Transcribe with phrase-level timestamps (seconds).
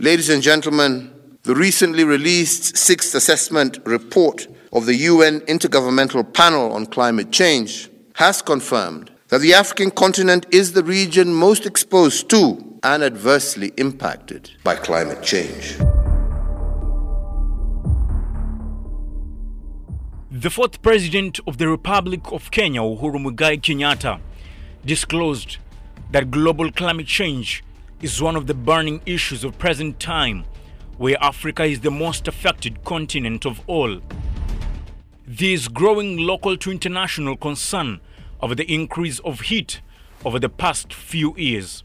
[0.00, 1.14] Ladies and gentlemen,
[1.44, 8.42] the recently released sixth assessment report of the UN Intergovernmental Panel on Climate Change has
[8.42, 14.74] confirmed that the African continent is the region most exposed to and adversely impacted by
[14.74, 15.76] climate change.
[20.32, 24.18] The fourth president of the Republic of Kenya, Uhuru Muigai Kenyatta,
[24.84, 25.58] disclosed
[26.10, 27.62] that global climate change
[28.04, 30.44] is one of the burning issues of present time,
[30.98, 33.98] where Africa is the most affected continent of all.
[35.26, 38.02] This growing local to international concern
[38.42, 39.80] over the increase of heat
[40.22, 41.82] over the past few years.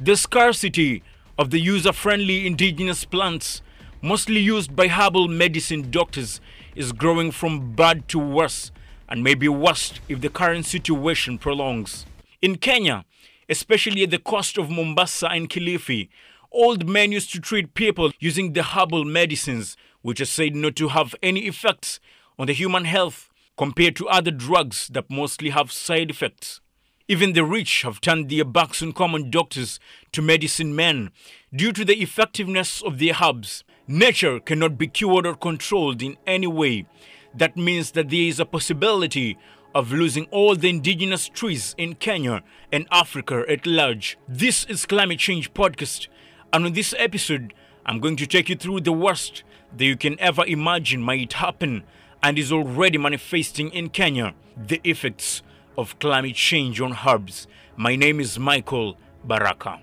[0.00, 1.04] The scarcity
[1.38, 3.62] of the user friendly indigenous plants,
[4.02, 6.40] mostly used by herbal medicine doctors,
[6.74, 8.72] is growing from bad to worse
[9.08, 12.04] and may be worse if the current situation prolongs.
[12.40, 13.04] In Kenya,
[13.48, 16.08] especially at the coast of Mombasa and Kilifi,
[16.50, 20.88] old men used to treat people using the herbal medicines, which are said not to
[20.88, 22.00] have any effects
[22.38, 26.60] on the human health compared to other drugs that mostly have side effects.
[27.08, 29.78] Even the rich have turned their backs on common doctors
[30.12, 31.10] to medicine men
[31.54, 33.64] due to the effectiveness of their herbs.
[33.86, 36.86] Nature cannot be cured or controlled in any way.
[37.34, 39.36] That means that there is a possibility
[39.74, 44.18] of losing all the indigenous trees in Kenya and Africa at large.
[44.28, 46.08] This is Climate Change Podcast,
[46.52, 47.54] and on this episode,
[47.86, 49.42] I'm going to take you through the worst
[49.76, 51.84] that you can ever imagine might happen
[52.22, 55.42] and is already manifesting in Kenya the effects
[55.78, 57.46] of climate change on herbs.
[57.76, 59.80] My name is Michael Baraka.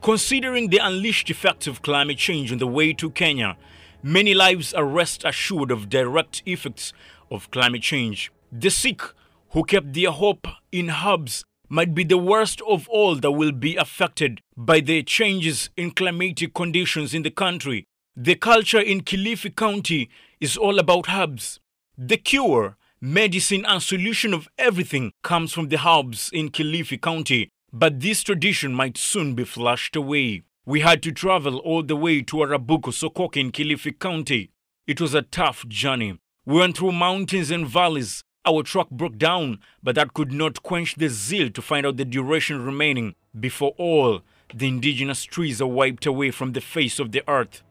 [0.00, 3.56] Considering the unleashed effects of climate change on the way to Kenya,
[4.02, 6.92] many lives are rest assured of direct effects
[7.30, 8.30] of climate change.
[8.50, 9.02] The sick
[9.50, 13.76] who kept their hope in herbs might be the worst of all that will be
[13.76, 17.86] affected by the changes in climatic conditions in the country.
[18.14, 21.60] The culture in Kilifi County is all about herbs.
[21.96, 28.00] The cure, medicine, and solution of everything comes from the herbs in Kilifi County, but
[28.00, 30.42] this tradition might soon be flushed away.
[30.64, 34.52] We had to travel all the way to Arabuko, Sokoke in Kilifi County.
[34.86, 36.20] It was a tough journey.
[36.46, 38.22] We went through mountains and valleys.
[38.46, 42.04] Our truck broke down, but that could not quench the zeal to find out the
[42.04, 44.20] duration remaining before all
[44.54, 47.62] the indigenous trees are wiped away from the face of the earth.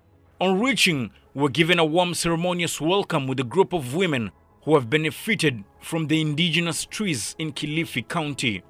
[0.42, 4.32] On reaching, we were given a warm ceremonious welcome with a group of women
[4.64, 8.64] who have benefited from the indigenous trees in Kilifi County.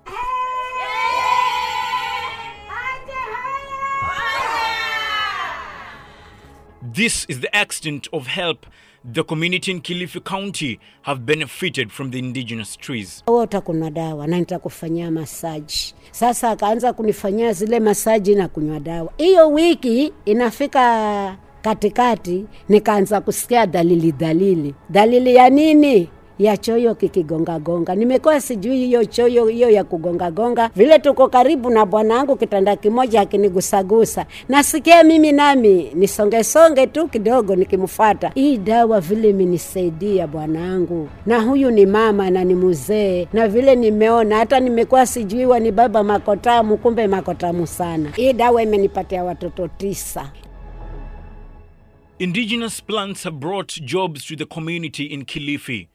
[6.82, 8.66] This is the extent of help
[9.14, 13.24] the community in Kilifi County have benefited from the indigenous trees.
[13.28, 15.96] Wota kuna dawa na nitakufanyia masaji.
[16.12, 19.14] Sasa akaanza kunifanyia zile masaji na kunywa dawa.
[19.18, 24.76] Hiyo wiki inafika katikati, nikaanza kusikia dalili dalili.
[24.90, 26.10] Dalili ya nini?
[26.44, 27.96] Ya choyo kikigongagonga.
[27.96, 30.70] Nimekuwa sijui hiyo choyo hiyo ya kugongagonga.
[30.76, 38.32] Vile tuko karibu na bwanangu, kitanda kimoja akinigusagusa, nasikia mimi nami nisongesonge tu kidogo nikimfuata.
[38.36, 44.38] Hii dawa vile imenisaidia bwanangu, na huyu ni mama na ni mzee, na vile nimeona
[44.38, 48.10] hata nimekuwa sijui wani baba makotamu, kumbe makotamu sana.
[48.16, 50.32] Hii dawa imenipatia watoto tisa.
[52.20, 55.88] Indigenous plants have brought jobs to the community in Kilifi.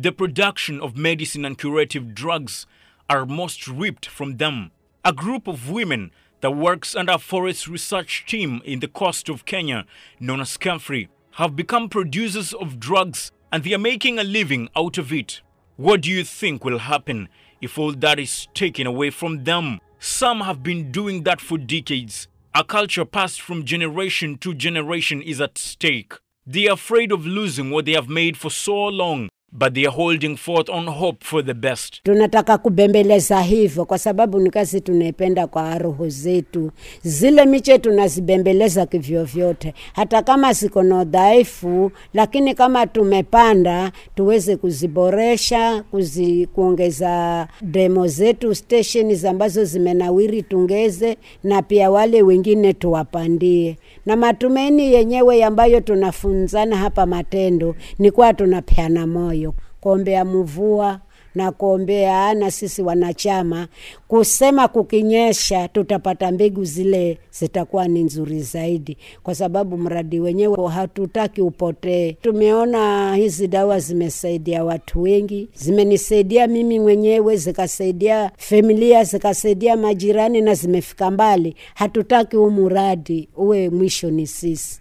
[0.00, 2.68] The production of medicine and curative drugs
[3.10, 4.70] are most reaped from them.
[5.04, 9.44] A group of women that works under a forest research team in the coast of
[9.44, 9.86] Kenya,
[10.20, 14.98] known as Camfrey, have become producers of drugs and they are making a living out
[14.98, 15.40] of it.
[15.74, 17.28] What do you think will happen
[17.60, 19.80] if all that is taken away from them?
[19.98, 22.28] Some have been doing that for decades.
[22.54, 26.14] A culture passed from generation to generation is at stake.
[26.46, 29.94] They are afraid of losing what they have made for so long but they are
[29.96, 32.02] holding forth on hope for the best.
[32.04, 36.70] Tunataka kubembeleza hivyo kwa sababu ni kazi tunaipenda kwa roho zetu.
[37.02, 46.46] Zile miche tunazibembeleza kivyovyote, hata kama ziko na udhaifu, lakini kama tumepanda tuweze kuziboresha, kuzi,
[46.46, 53.76] kuongeza demo zetu stations ambazo zimenawiri tungeze, na pia wale wengine tuwapandie,
[54.06, 59.47] na matumaini yenyewe ambayo tunafunzana hapa matendo ni kuwa tunapeana moyo
[59.80, 61.00] kuombea mvua
[61.34, 63.68] na kuombea ana sisi wanachama
[64.08, 72.12] kusema kukinyesha tutapata mbegu zile zitakuwa ni nzuri zaidi, kwa sababu mradi wenyewe hatutaki upotee.
[72.12, 81.10] Tumeona hizi dawa zimesaidia watu wengi, zimenisaidia mimi mwenyewe, zikasaidia familia, zikasaidia majirani na zimefika
[81.10, 81.56] mbali.
[81.74, 84.80] Hatutaki huu mradi uwe mwisho ni sisi.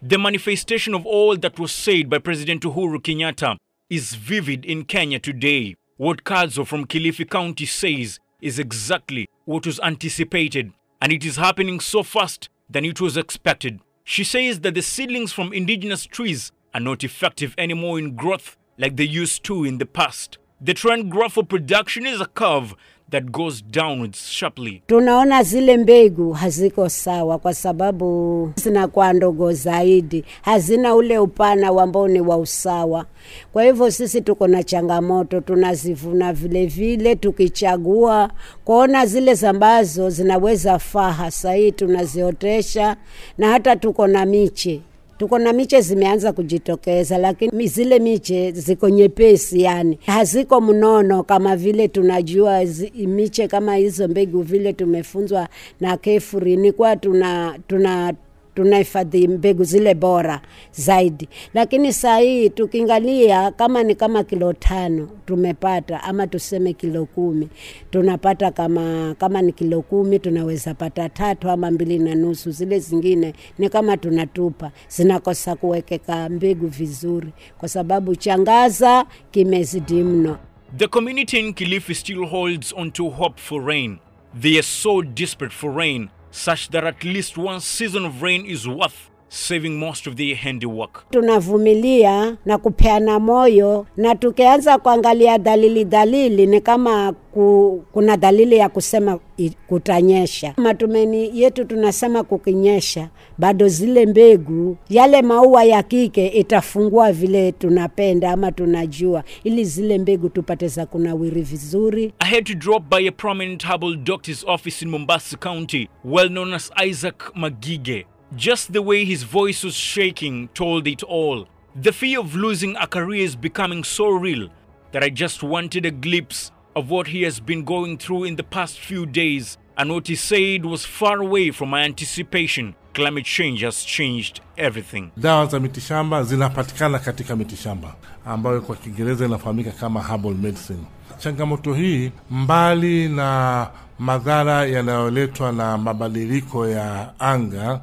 [0.00, 3.56] The manifestation of all that was said by President Uhuru Kenyatta
[3.90, 5.74] is vivid in Kenya today.
[5.96, 10.72] What Kadzo from Kilifi County says is exactly what was anticipated,
[11.02, 13.80] and it is happening so fast than it was expected.
[14.04, 18.96] She says that the seedlings from indigenous trees are not effective anymore in growth like
[18.96, 20.38] they used to in the past.
[20.60, 22.76] The trend graph for production is a curve
[23.10, 24.82] that goes downwards sharply.
[24.86, 32.20] Tunaona zile mbegu haziko sawa, kwa sababu zinakuwa ndogo zaidi, hazina ule upana ambao ni
[32.20, 33.06] wa usawa.
[33.52, 38.30] Kwa hivyo sisi tuko na changamoto, tunazivuna vile vile, tukichagua
[38.64, 42.96] kuona zile ambazo zinaweza faa hasa hii tunaziotesha,
[43.38, 44.80] na hata tuko na miche
[45.18, 49.98] tuko na miche zimeanza kujitokeza, lakini zile miche ziko nyepesi, yani.
[50.06, 55.48] Haziko mnono kama vile tunajua zi, miche kama hizo mbegu vile tumefunzwa
[55.80, 56.56] na Kefuri.
[56.56, 58.12] Ni kwa tuna tuna
[58.58, 60.40] tunahifadhi mbegu zile bora
[60.72, 67.48] zaidi, lakini saa hii tukiangalia kama ni kama kilo tano tumepata ama tuseme kilo kumi
[67.90, 72.50] tunapata kama kama ni kilo kumi tunaweza pata tatu ama mbili na nusu.
[72.50, 77.28] Zile zingine ni kama tunatupa, zinakosa kuwekeka mbegu vizuri,
[77.58, 80.38] kwa sababu changaza kimezidi mno.
[80.76, 83.98] The community in Kilifi still holds on hope for rain.
[84.40, 88.66] They are so desperate for rain, such that at least one season of rain is
[88.68, 91.10] worth saving most of their handiwork.
[91.10, 98.68] tunavumilia na kupeana moyo, na tukianza kuangalia dalili dalili, ni kama ku, kuna dalili ya
[98.68, 99.18] kusema
[99.66, 100.54] kutanyesha.
[100.56, 103.08] Matumaini yetu tunasema kukinyesha,
[103.38, 110.28] bado zile mbegu, yale maua ya kike itafungua vile tunapenda ama tunajua, ili zile mbegu
[110.28, 112.12] tupate za kunawiri vizuri.
[112.18, 116.54] I had to drop by a prominent herbal doctor's office in Mombasa County, well known
[116.54, 118.06] as Isaac Magige.
[118.36, 121.46] Just the way his voice was shaking told it all.
[121.74, 124.48] The fear of losing a career is becoming so real
[124.92, 128.42] that I just wanted a glimpse of what he has been going through in the
[128.42, 132.74] past few days, and what he said was far away from my anticipation.
[132.94, 135.10] Climate change has changed everything.
[135.16, 137.94] Dawa za mitishamba zinapatikana katika mitishamba
[138.26, 140.84] ambayo kwa Kiingereza inafahamika kama herbal medicine.
[141.18, 147.80] Changamoto hii mbali na madhara yanayoletwa na mabadiliko ya anga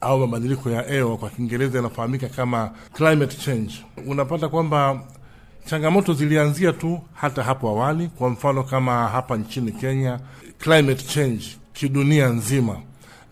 [0.00, 5.00] au mabadiliko ya hewa, kwa Kiingereza inafahamika kama climate change, unapata kwamba
[5.64, 8.08] changamoto zilianzia tu hata hapo awali.
[8.08, 10.20] Kwa mfano kama hapa nchini Kenya,
[10.58, 12.76] climate change kidunia nzima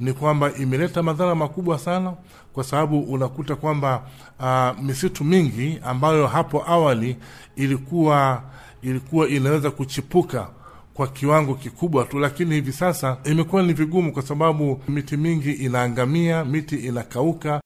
[0.00, 2.12] ni kwamba imeleta madhara makubwa sana,
[2.52, 4.02] kwa sababu unakuta kwamba
[4.40, 7.16] uh, misitu mingi ambayo hapo awali
[7.56, 8.42] ilikuwa
[8.82, 10.48] ilikuwa inaweza kuchipuka
[10.96, 16.44] kwa kiwango kikubwa tu, lakini hivi sasa imekuwa ni vigumu, kwa sababu miti mingi inaangamia,
[16.44, 17.60] miti inakauka.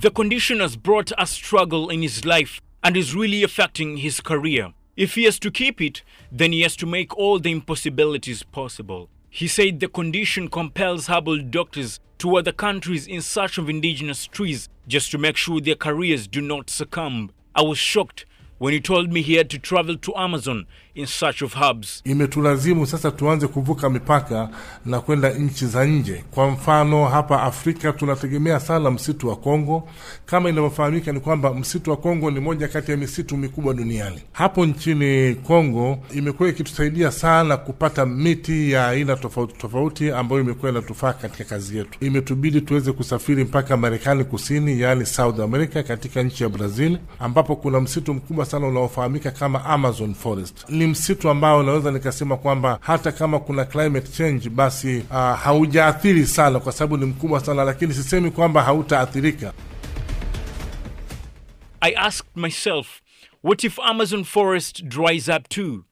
[0.00, 4.72] The condition has brought a struggle in his life and is really affecting his career.
[4.96, 6.02] If he has to keep it,
[6.38, 9.08] then he has to make all the impossibilities possible.
[9.30, 14.68] He said the condition compels herbal doctors to other countries in search of indigenous trees
[14.88, 17.30] just to make sure their careers do not succumb.
[17.54, 18.26] I was shocked
[18.62, 22.02] when he told me he had to travel to Amazon in search of hubs.
[22.04, 24.48] Imetulazimu sasa tuanze kuvuka mipaka
[24.86, 26.24] na kwenda nchi za nje.
[26.30, 29.88] Kwa mfano, hapa Afrika tunategemea sana msitu wa Kongo.
[30.26, 34.20] Kama inavyofahamika ni kwamba msitu wa Kongo ni moja kati ya misitu mikubwa duniani.
[34.32, 41.12] Hapo nchini Kongo imekuwa ikitusaidia sana kupata miti ya aina tofauti tofauti ambayo imekuwa inatufaa
[41.12, 41.98] katika kazi yetu.
[42.00, 47.80] Imetubidi tuweze kusafiri mpaka Marekani Kusini, yaani South America, katika nchi ya Brazil ambapo kuna
[47.80, 50.64] msitu mkubwa sana unaofahamika kama Amazon Forest.
[50.82, 56.60] Ni msitu ambao naweza nikasema kwamba hata kama kuna climate change, basi uh, haujaathiri sana
[56.60, 59.52] kwa sababu ni mkubwa sana, lakini sisemi kwamba hautaathirika.
[61.80, 63.00] I asked myself,
[63.44, 65.84] what if Amazon forest dries up too?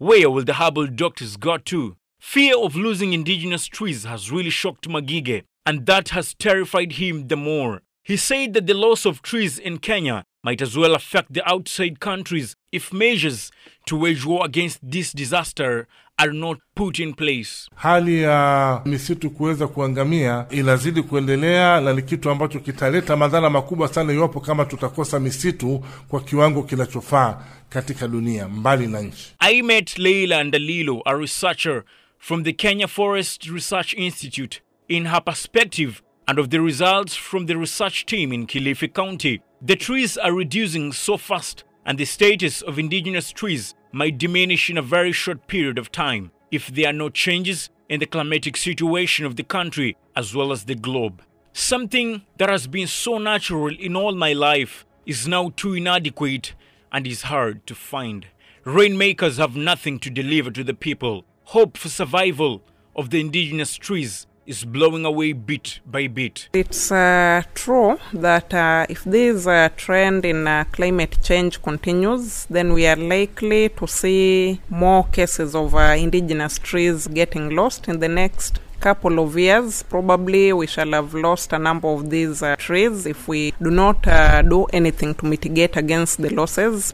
[0.00, 1.96] Where will the herbal doctors go to?
[2.20, 7.36] Fear of losing indigenous trees has really shocked Magige, and that has terrified him the
[7.36, 7.80] more.
[8.04, 12.00] He said that the loss of trees in Kenya might as well affect the outside
[12.00, 13.50] countries if measures
[13.90, 17.68] to wage war against this disaster are not put in place.
[17.74, 24.12] Hali ya misitu kuweza kuangamia inazidi kuendelea na ni kitu ambacho kitaleta madhara makubwa sana
[24.12, 29.34] iwapo kama tutakosa misitu kwa kiwango kinachofaa katika dunia mbali na nchi.
[29.38, 31.82] I met Leila Ndalilo, a researcher
[32.18, 37.56] from the Kenya Forest Research Institute, in her perspective and of the results from the
[37.56, 39.40] research team in Kilifi County.
[39.66, 44.78] The trees are reducing so fast, and the status of indigenous trees might diminish in
[44.78, 49.24] a very short period of time if there are no changes in the climatic situation
[49.24, 51.22] of the country as well as the globe.
[51.52, 56.54] Something that has been so natural in all my life is now too inadequate
[56.92, 58.26] and is hard to find.
[58.64, 61.24] Rainmakers have nothing to deliver to the people.
[61.44, 62.62] Hope for survival
[62.94, 66.48] of the indigenous trees is blowing away bit by bit.
[66.52, 72.72] It's uh, true that uh, if this uh, trend in uh, climate change continues, then
[72.72, 78.08] we are likely to see more cases of uh, indigenous trees getting lost in the
[78.08, 79.84] next couple of years.
[79.84, 84.04] Probably we shall have lost a number of these uh, trees if we do not
[84.08, 86.92] uh, do anything to mitigate against the losses.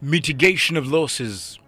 [0.00, 1.58] Mitigation of losses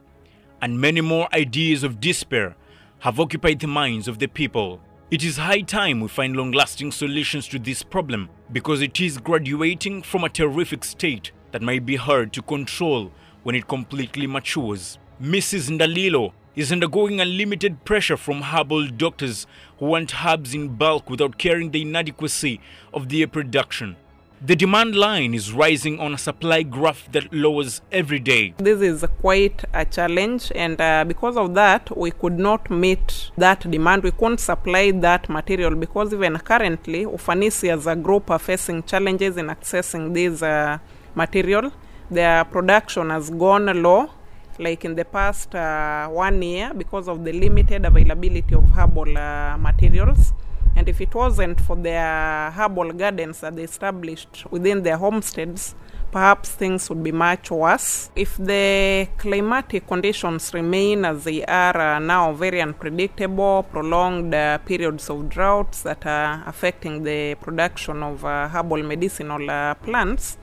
[0.62, 2.54] and many more ideas of despair
[3.00, 4.80] have occupied the minds of the people.
[5.10, 9.18] It is high time we find long lasting solutions to this problem because it is
[9.18, 13.12] graduating from a terrific state that might be hard to control
[13.42, 14.98] when it completely matures.
[15.22, 15.70] Mrs.
[15.70, 19.46] Ndalilo is undergoing unlimited pressure from herbal doctors
[19.78, 22.60] who want herbs in bulk without caring the inadequacy
[22.94, 23.94] of their production.
[24.42, 28.52] The demand line is rising on a supply graph that lowers every day.
[28.58, 33.68] This is quite a challenge, and uh, because of that, we could not meet that
[33.70, 34.02] demand.
[34.02, 39.38] We couldn't supply that material because even currently, Ufanisi as a group are facing challenges
[39.38, 40.80] in accessing this uh,
[41.14, 41.72] material.
[42.10, 44.10] Their production has gone low,
[44.58, 49.56] like in the past uh, one year, because of the limited availability of herbal uh,
[49.56, 50.34] materials.
[50.76, 55.74] And if it wasn't for their herbal gardens that they established within their homesteads,
[56.12, 58.10] perhaps things would be much worse.
[58.14, 65.08] If the climatic conditions remain as they are uh, now, very unpredictable, prolonged uh, periods
[65.08, 70.36] of droughts that are affecting the production of uh, herbal medicinal uh, plants,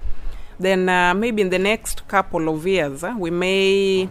[0.60, 4.08] then uh, maybe in the next couple of years, uh, we may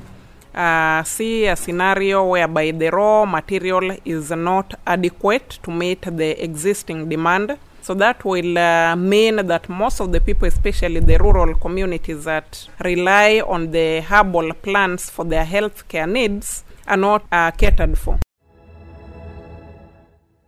[0.55, 7.09] uh, see a scenario whereby the raw material is not adequate to meet the existing
[7.09, 7.57] demand.
[7.83, 12.69] So that will uh, mean that most of the people, especially the rural communities that
[12.85, 18.19] rely on the herbal plants for their healthcare needs, are not uh, catered for.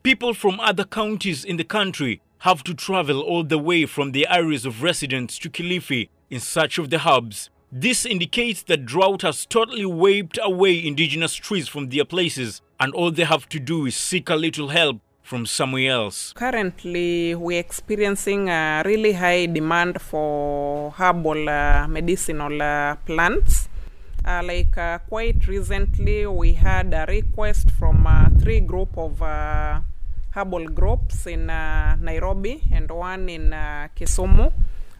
[0.05, 4.27] People from other counties in the country have to travel all the way from their
[4.31, 7.49] areas of residence to Kilifi in search of the herbs.
[7.77, 13.11] This indicates that drought has totally wiped away indigenous trees from their places, and all
[13.11, 16.33] they have to do is seek a little help from somewhere else.
[16.35, 23.69] Currently, we're experiencing a really high demand for herbal uh, medicinal uh, plants.
[24.25, 29.81] Uh, like uh, quite recently, we had a request from uh, three group of uh,
[30.31, 33.51] herbal groups in Nairobi and one in
[33.97, 34.53] Kisumu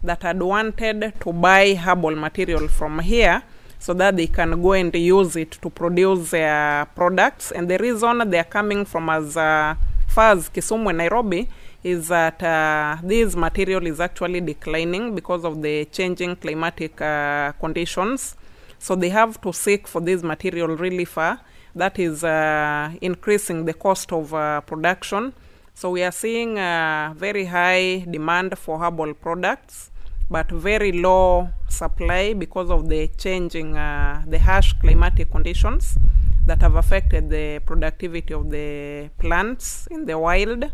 [0.05, 3.43] that had wanted to buy herbal material from here
[3.79, 7.51] so that they can go and use it to produce their products.
[7.51, 9.75] And the reason they are coming from as uh,
[10.09, 11.49] far as Kisumu Nairobi
[11.83, 18.37] is that uh, this material is actually declining because of the changing climatic uh, conditions.
[18.79, 21.41] So they have to seek for this material really far.
[21.75, 25.35] That is uh, increasing the cost of uh, production.
[25.75, 29.91] So we are seeing uh, very high demand for herbal products,
[30.31, 35.99] but very low supply because of the changing, uh, the harsh climatic conditions
[36.47, 40.71] that have affected the productivity of the plants in the wild.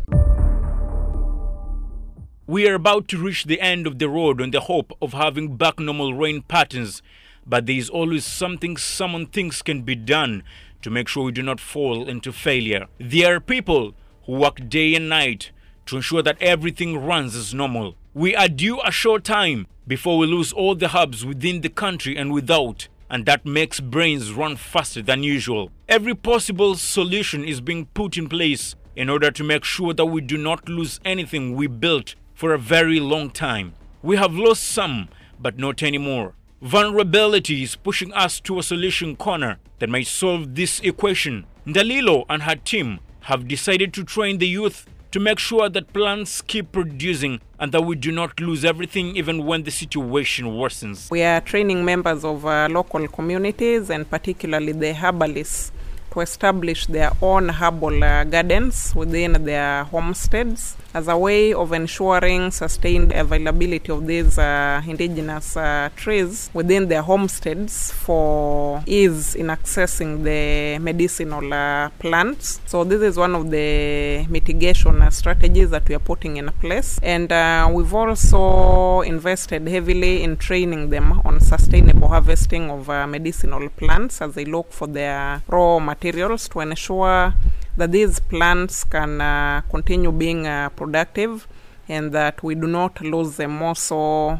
[2.47, 5.55] We are about to reach the end of the road on the hope of having
[5.55, 7.01] back normal rain patterns,
[7.45, 10.43] but there is always something someone thinks can be done
[10.81, 12.87] to make sure we do not fall into failure.
[12.99, 13.93] There are people
[14.25, 15.51] who work day and night
[15.85, 17.95] to ensure that everything runs as normal.
[18.13, 22.17] We are due a short time before we lose all the herbs within the country
[22.17, 25.71] and without, and that makes brains run faster than usual.
[25.87, 30.19] Every possible solution is being put in place in order to make sure that we
[30.19, 33.75] do not lose anything we built for a very long time.
[34.01, 35.07] We have lost some,
[35.39, 36.33] but not anymore.
[36.61, 41.45] Vulnerability is pushing us to a solution corner that might solve this equation.
[41.65, 46.41] Ndalilo and her team have decided to train the youth to make sure that plants
[46.41, 51.11] keep producing and that we do not lose everything even when the situation worsens.
[51.11, 55.71] We are training members of uh, local communities and particularly the herbalists
[56.13, 62.51] to establish their own herbal uh, gardens within their homesteads as a way of ensuring
[62.51, 70.23] sustained availability of these uh, indigenous uh, trees within their homesteads for ease in accessing
[70.23, 72.59] the medicinal uh, plants.
[72.65, 76.99] So, this is one of the mitigation uh, strategies that we are putting in place.
[77.01, 83.69] And uh, we've also invested heavily in training them on sustainable harvesting of uh, medicinal
[83.69, 87.33] plants as they look for their raw materials to ensure
[87.77, 91.47] that these plants can uh, continue being uh, productive
[91.87, 94.39] and that we do not lose them also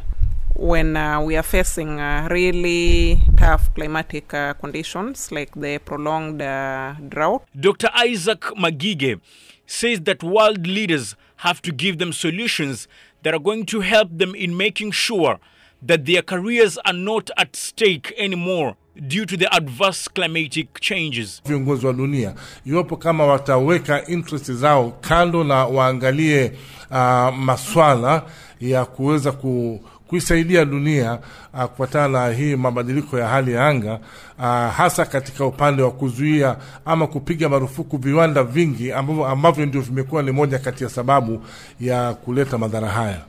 [0.56, 6.94] when uh, we are facing uh, really tough climatic uh, conditions like the prolonged uh,
[7.10, 7.44] drought.
[7.60, 7.90] Dr.
[7.96, 9.20] Isaac Magige
[9.66, 12.88] says that world leaders have to give them solutions
[13.24, 15.40] that are going to help them in making sure
[15.82, 21.42] that their careers are not at stake anymore due to the adverse climatic changes.
[21.46, 22.34] viongozi wa dunia
[22.66, 26.52] iwapo kama wataweka interest zao kando na waangalie
[26.92, 26.98] uh,
[27.38, 28.24] maswala
[28.62, 31.20] ya kuweza ku, kuisaidia dunia
[31.54, 34.00] uh, kufuatana na hii mabadiliko ya hali ya anga
[34.40, 34.46] uh,
[34.78, 40.32] hasa katika upande wa kuzuia ama kupiga marufuku viwanda vingi ambavyo, ambavyo ndio vimekuwa ni
[40.32, 41.46] moja kati ya sababu
[41.80, 43.22] ya kuleta madhara haya.